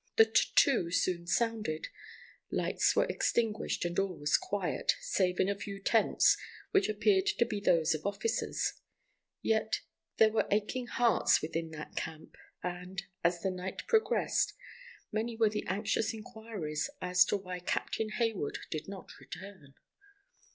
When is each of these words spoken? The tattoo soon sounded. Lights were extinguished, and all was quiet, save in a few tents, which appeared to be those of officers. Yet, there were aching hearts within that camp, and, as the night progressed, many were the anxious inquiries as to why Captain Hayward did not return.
The 0.15 0.25
tattoo 0.25 0.89
soon 0.89 1.27
sounded. 1.27 1.89
Lights 2.49 2.95
were 2.95 3.05
extinguished, 3.05 3.85
and 3.85 3.99
all 3.99 4.17
was 4.17 4.35
quiet, 4.35 4.93
save 4.99 5.39
in 5.39 5.47
a 5.47 5.53
few 5.53 5.79
tents, 5.79 6.35
which 6.71 6.89
appeared 6.89 7.27
to 7.37 7.45
be 7.45 7.59
those 7.59 7.93
of 7.93 8.03
officers. 8.07 8.81
Yet, 9.43 9.81
there 10.17 10.31
were 10.31 10.47
aching 10.49 10.87
hearts 10.87 11.43
within 11.43 11.69
that 11.73 11.95
camp, 11.95 12.35
and, 12.63 13.03
as 13.23 13.41
the 13.43 13.51
night 13.51 13.85
progressed, 13.85 14.53
many 15.11 15.35
were 15.35 15.49
the 15.49 15.65
anxious 15.67 16.15
inquiries 16.15 16.89
as 16.99 17.23
to 17.25 17.37
why 17.37 17.59
Captain 17.59 18.09
Hayward 18.09 18.57
did 18.71 18.87
not 18.87 19.11
return. 19.19 19.75